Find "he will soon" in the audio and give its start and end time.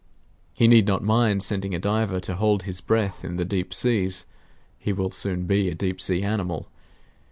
4.79-5.45